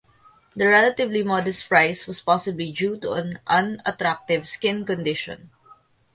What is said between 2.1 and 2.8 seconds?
possibly